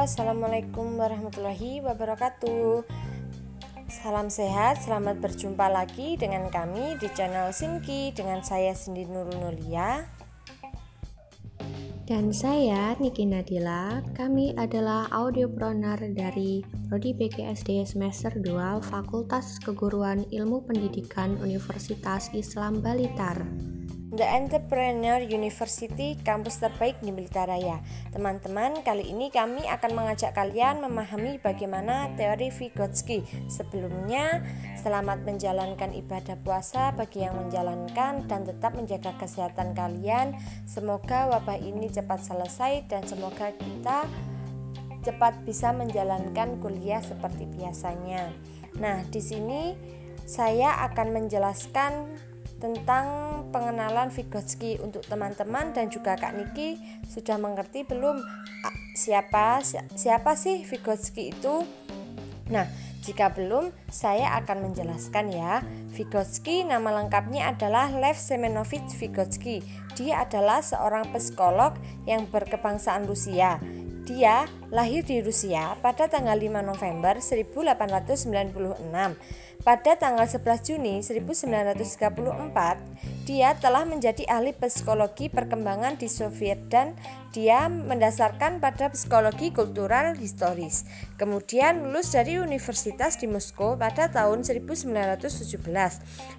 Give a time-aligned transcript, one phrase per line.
[0.00, 2.88] Assalamualaikum warahmatullahi wabarakatuh.
[3.92, 10.08] Salam sehat, selamat berjumpa lagi dengan kami di channel Sinki Dengan saya Cindy Nurul Nulia
[12.08, 14.00] Dan saya Niki Nadila.
[14.16, 23.36] Kami adalah audiopreneur dari Prodi PGSD semester 2 Fakultas Keguruan Ilmu Pendidikan Universitas Islam Balitar
[24.10, 27.78] The Entrepreneur University, kampus terbaik di Blitaraya.
[28.10, 33.22] Teman-teman, kali ini kami akan mengajak kalian memahami bagaimana teori Vygotsky.
[33.46, 34.42] Sebelumnya,
[34.82, 40.34] selamat menjalankan ibadah puasa bagi yang menjalankan dan tetap menjaga kesehatan kalian.
[40.66, 44.10] Semoga wabah ini cepat selesai dan semoga kita
[45.06, 48.34] cepat bisa menjalankan kuliah seperti biasanya.
[48.74, 49.78] Nah, di sini
[50.26, 52.26] saya akan menjelaskan
[52.60, 53.04] tentang
[53.50, 56.76] pengenalan Vygotsky untuk teman-teman dan juga Kak Niki
[57.08, 58.20] sudah mengerti belum
[58.94, 59.64] siapa
[59.96, 61.64] siapa sih Vygotsky itu?
[62.50, 62.66] Nah,
[63.00, 65.64] jika belum, saya akan menjelaskan ya.
[65.96, 69.64] Vygotsky nama lengkapnya adalah Lev Semenovich Vygotsky.
[69.96, 71.72] Dia adalah seorang psikolog
[72.04, 73.56] yang berkebangsaan Rusia.
[74.04, 78.34] Dia lahir di Rusia pada tanggal 5 November 1896
[79.60, 81.76] pada tanggal 11 Juni 1934,
[83.28, 86.96] dia telah menjadi ahli psikologi perkembangan di Soviet dan
[87.30, 90.82] dia mendasarkan pada psikologi kultural historis.
[91.14, 95.30] Kemudian lulus dari Universitas di Moskow pada tahun 1917.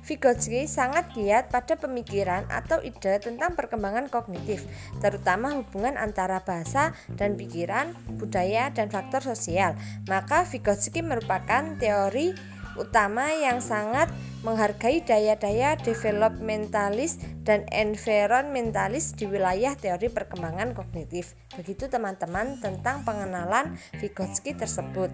[0.04, 4.68] Vygotsky sangat giat pada pemikiran atau ide tentang perkembangan kognitif,
[5.00, 9.80] terutama hubungan antara bahasa dan pikiran, budaya, dan faktor sosial.
[10.12, 12.36] Maka Vygotsky merupakan teori
[12.80, 21.38] utama yang sangat menghargai daya-daya developmentalis dan environmentalis di wilayah teori perkembangan kognitif.
[21.54, 25.14] Begitu teman-teman tentang pengenalan Vygotsky tersebut.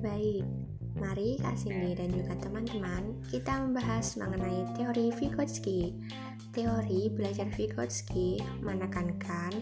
[0.00, 0.44] Baik,
[0.96, 5.92] mari Kak Cindy dan juga teman-teman kita membahas mengenai teori Vygotsky.
[6.52, 9.52] Teori belajar Vygotsky menekankan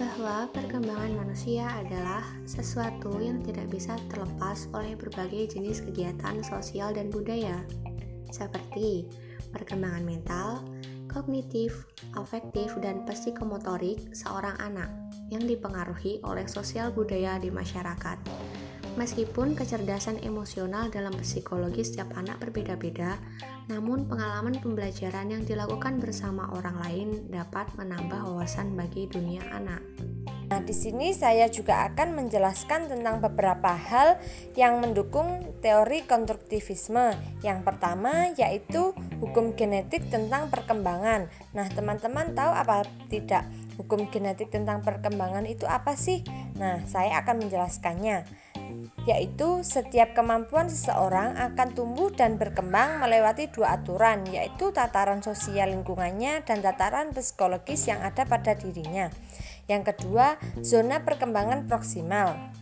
[0.00, 7.12] bahwa perkembangan manusia adalah sesuatu yang tidak bisa terlepas oleh berbagai jenis kegiatan sosial dan
[7.12, 7.60] budaya,
[8.32, 9.04] seperti
[9.52, 10.64] perkembangan mental,
[11.04, 11.84] kognitif,
[12.16, 14.88] afektif, dan psikomotorik seorang anak
[15.28, 18.16] yang dipengaruhi oleh sosial budaya di masyarakat.
[18.96, 23.20] Meskipun kecerdasan emosional dalam psikologi setiap anak berbeda-beda,
[23.70, 29.78] namun pengalaman pembelajaran yang dilakukan bersama orang lain dapat menambah wawasan bagi dunia anak.
[30.50, 34.18] Nah, di sini saya juga akan menjelaskan tentang beberapa hal
[34.58, 37.14] yang mendukung teori konstruktivisme.
[37.46, 38.90] Yang pertama yaitu
[39.22, 41.30] hukum genetik tentang perkembangan.
[41.54, 43.46] Nah, teman-teman tahu apa tidak?
[43.78, 46.26] Hukum genetik tentang perkembangan itu apa sih?
[46.58, 48.49] Nah, saya akan menjelaskannya
[49.08, 56.44] yaitu setiap kemampuan seseorang akan tumbuh dan berkembang melewati dua aturan, yaitu tataran sosial lingkungannya
[56.44, 59.08] dan tataran psikologis yang ada pada dirinya.
[59.70, 62.59] Yang kedua, zona perkembangan proksimal.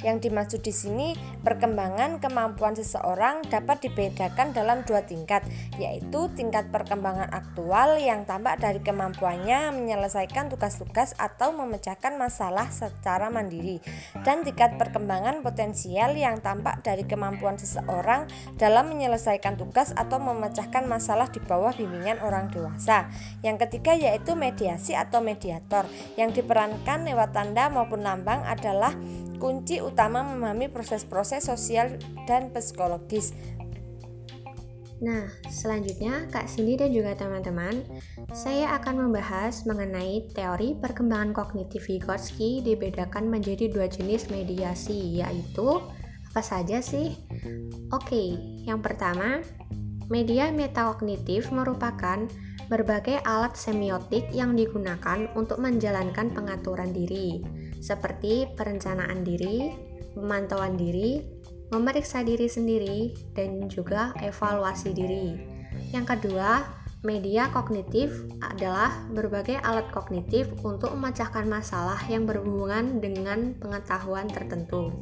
[0.00, 1.08] Yang dimaksud di sini,
[1.44, 5.44] perkembangan kemampuan seseorang dapat dibedakan dalam dua tingkat,
[5.76, 13.84] yaitu tingkat perkembangan aktual yang tampak dari kemampuannya menyelesaikan tugas-tugas atau memecahkan masalah secara mandiri,
[14.24, 18.24] dan tingkat perkembangan potensial yang tampak dari kemampuan seseorang
[18.56, 23.12] dalam menyelesaikan tugas atau memecahkan masalah di bawah bimbingan orang dewasa.
[23.44, 25.84] Yang ketiga yaitu mediasi atau mediator,
[26.16, 28.96] yang diperankan lewat tanda maupun lambang adalah
[29.40, 31.96] kunci utama memahami proses-proses sosial
[32.28, 33.32] dan psikologis.
[35.00, 37.80] Nah, selanjutnya Kak Cindy dan juga teman-teman,
[38.36, 45.80] saya akan membahas mengenai teori perkembangan kognitif Vygotsky dibedakan menjadi dua jenis mediasi, yaitu
[46.30, 47.16] apa saja sih?
[47.96, 48.36] Oke,
[48.68, 49.40] yang pertama,
[50.12, 52.28] media metakognitif merupakan
[52.68, 57.40] berbagai alat semiotik yang digunakan untuk menjalankan pengaturan diri
[57.80, 59.72] seperti perencanaan diri,
[60.14, 61.24] pemantauan diri,
[61.72, 65.28] memeriksa diri sendiri, dan juga evaluasi diri.
[65.90, 66.62] Yang kedua,
[67.00, 68.12] media kognitif
[68.44, 74.92] adalah berbagai alat kognitif untuk memecahkan masalah yang berhubungan dengan pengetahuan tertentu.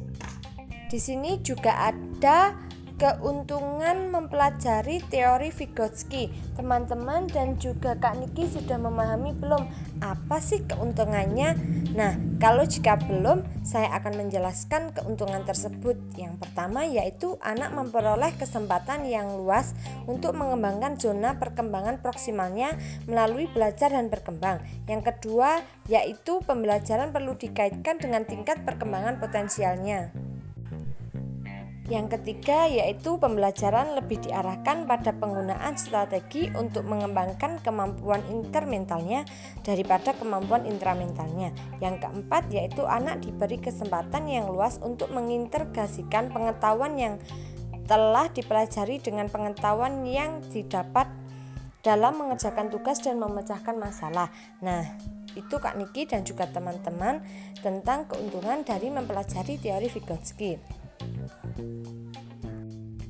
[0.89, 2.55] Di sini juga ada
[2.99, 6.27] keuntungan mempelajari teori Vygotsky.
[6.59, 9.63] Teman-teman dan juga Kak Niki sudah memahami belum
[10.03, 11.55] apa sih keuntungannya?
[11.95, 15.95] Nah, kalau jika belum, saya akan menjelaskan keuntungan tersebut.
[16.19, 19.71] Yang pertama yaitu anak memperoleh kesempatan yang luas
[20.03, 22.75] untuk mengembangkan zona perkembangan proksimalnya
[23.07, 24.59] melalui belajar dan berkembang.
[24.91, 30.11] Yang kedua yaitu pembelajaran perlu dikaitkan dengan tingkat perkembangan potensialnya.
[31.89, 39.25] Yang ketiga yaitu pembelajaran lebih diarahkan pada penggunaan strategi untuk mengembangkan kemampuan intermentalnya
[39.65, 41.49] daripada kemampuan intramentalnya.
[41.81, 47.17] Yang keempat yaitu anak diberi kesempatan yang luas untuk mengintegrasikan pengetahuan yang
[47.89, 51.09] telah dipelajari dengan pengetahuan yang didapat
[51.81, 54.29] dalam mengerjakan tugas dan memecahkan masalah.
[54.61, 54.85] Nah,
[55.33, 57.25] itu Kak Niki dan juga teman-teman
[57.65, 60.53] tentang keuntungan dari mempelajari teori Vygotsky.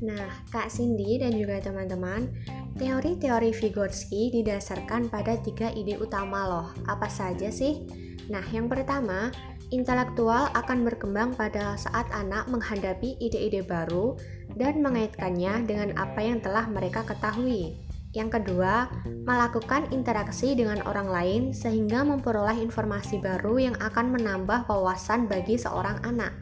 [0.10, 2.34] Nah, Kak Cindy dan juga teman-teman,
[2.82, 6.68] teori-teori Vygotsky didasarkan pada tiga ide utama loh.
[6.90, 7.86] Apa saja sih?
[8.34, 9.30] Nah, yang pertama,
[9.70, 14.18] intelektual akan berkembang pada saat anak menghadapi ide-ide baru
[14.58, 17.78] dan mengaitkannya dengan apa yang telah mereka ketahui.
[18.10, 25.30] Yang kedua, melakukan interaksi dengan orang lain sehingga memperoleh informasi baru yang akan menambah wawasan
[25.30, 26.34] bagi seorang anak.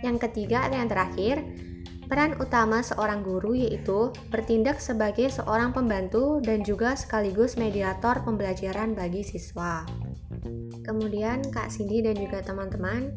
[0.00, 1.44] Yang ketiga atau yang terakhir,
[2.10, 9.22] Peran utama seorang guru yaitu bertindak sebagai seorang pembantu dan juga sekaligus mediator pembelajaran bagi
[9.22, 9.86] siswa.
[10.82, 13.14] Kemudian Kak Cindy dan juga teman-teman,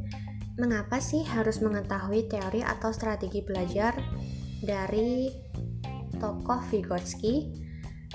[0.62, 3.98] mengapa sih harus mengetahui teori atau strategi belajar
[4.62, 5.34] dari
[6.22, 7.50] tokoh Vygotsky?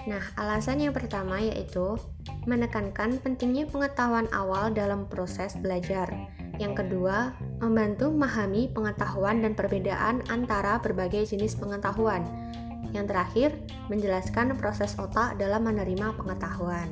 [0.06, 1.98] Nah, alasan yang pertama yaitu
[2.46, 6.06] menekankan pentingnya pengetahuan awal dalam proses belajar
[6.62, 12.22] yang kedua, membantu memahami pengetahuan dan perbedaan antara berbagai jenis pengetahuan.
[12.94, 13.50] Yang terakhir,
[13.92, 16.88] menjelaskan proses otak dalam menerima pengetahuan.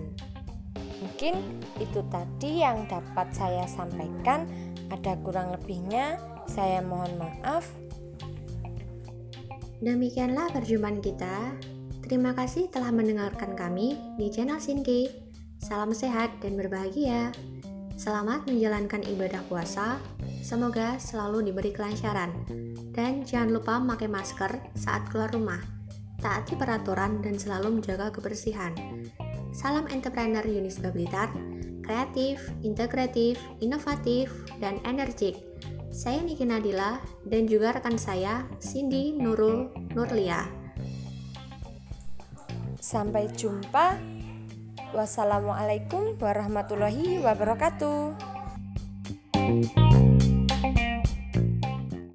[1.01, 1.41] Mungkin
[1.81, 4.45] itu tadi yang dapat saya sampaikan.
[4.93, 6.21] Ada kurang lebihnya,
[6.51, 7.67] saya mohon maaf.
[9.81, 11.57] Demikianlah perjumpaan kita.
[12.07, 15.11] Terima kasih telah mendengarkan kami di channel Sinki.
[15.59, 17.35] Salam sehat dan berbahagia.
[17.99, 19.99] Selamat menjalankan ibadah puasa.
[20.47, 22.31] Semoga selalu diberi kelancaran.
[22.95, 25.59] Dan jangan lupa memakai masker saat keluar rumah.
[26.23, 28.71] Taati peraturan dan selalu menjaga kebersihan.
[29.51, 31.35] Salam entrepreneur Yunis Bablitar,
[31.83, 34.31] kreatif, integratif, inovatif,
[34.63, 35.35] dan energik.
[35.91, 40.47] Saya Niki Nadila dan juga rekan saya Cindy Nurul Nurlia.
[42.79, 43.99] Sampai jumpa
[44.95, 48.15] Wassalamualaikum warahmatullahi wabarakatuh.